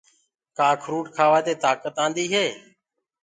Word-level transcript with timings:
ڪآ 0.57 0.67
اکروُٽ 0.75 1.05
ڪآوآ 1.17 1.39
دي 1.47 1.53
تآڪت 1.63 1.95
آندي 2.05 2.25
هي۔ 2.33 2.45